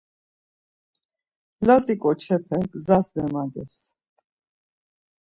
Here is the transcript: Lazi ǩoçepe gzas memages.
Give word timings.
Lazi 1.65 1.95
ǩoçepe 2.01 2.57
gzas 2.71 3.07
memages. 3.15 3.75